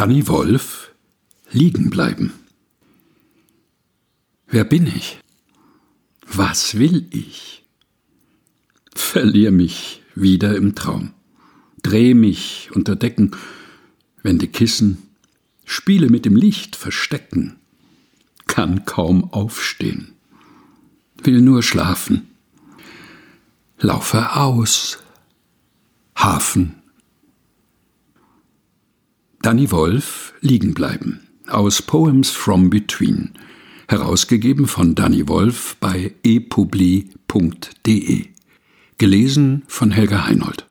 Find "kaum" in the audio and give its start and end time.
18.86-19.30